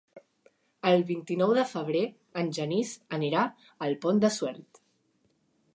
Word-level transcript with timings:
El 0.91 1.03
vint-i-nou 1.09 1.53
de 1.57 1.65
febrer 1.73 2.01
en 2.43 2.49
Genís 2.59 2.95
anirà 3.19 3.45
al 3.89 3.97
Pont 4.07 4.25
de 4.27 4.35
Suert. 4.39 4.83